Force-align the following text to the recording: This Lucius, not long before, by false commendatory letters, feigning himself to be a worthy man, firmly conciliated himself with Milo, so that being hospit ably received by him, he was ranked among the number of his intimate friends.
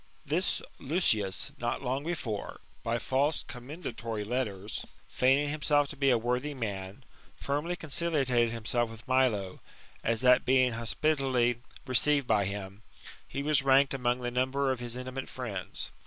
This 0.25 0.63
Lucius, 0.79 1.51
not 1.59 1.83
long 1.83 2.03
before, 2.03 2.61
by 2.81 2.97
false 2.97 3.43
commendatory 3.43 4.23
letters, 4.23 4.83
feigning 5.07 5.49
himself 5.49 5.89
to 5.89 5.95
be 5.95 6.09
a 6.09 6.17
worthy 6.17 6.55
man, 6.55 7.03
firmly 7.35 7.75
conciliated 7.75 8.49
himself 8.51 8.89
with 8.89 9.07
Milo, 9.07 9.59
so 10.03 10.15
that 10.15 10.43
being 10.43 10.71
hospit 10.71 11.19
ably 11.21 11.57
received 11.85 12.25
by 12.25 12.45
him, 12.45 12.81
he 13.27 13.43
was 13.43 13.61
ranked 13.61 13.93
among 13.93 14.21
the 14.21 14.31
number 14.31 14.71
of 14.71 14.79
his 14.79 14.95
intimate 14.95 15.29
friends. 15.29 15.91